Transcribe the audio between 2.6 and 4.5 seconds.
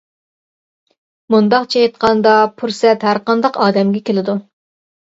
پۇرسەت ھەرقانداق ئادەمگە كېلىدۇ.